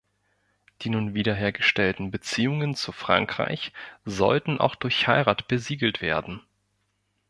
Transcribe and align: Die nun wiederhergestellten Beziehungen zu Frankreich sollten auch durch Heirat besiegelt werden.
Die 0.81 0.89
nun 0.89 1.13
wiederhergestellten 1.13 2.09
Beziehungen 2.09 2.73
zu 2.73 2.91
Frankreich 2.91 3.71
sollten 4.03 4.57
auch 4.59 4.73
durch 4.73 5.07
Heirat 5.07 5.47
besiegelt 5.47 6.01
werden. 6.01 6.41